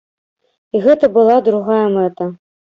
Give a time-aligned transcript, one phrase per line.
[0.77, 2.33] І гэта была другая мэта.